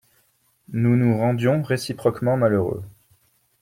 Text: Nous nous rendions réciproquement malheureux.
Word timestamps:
Nous 0.69 0.97
nous 0.97 1.15
rendions 1.15 1.61
réciproquement 1.61 2.35
malheureux. 2.35 2.81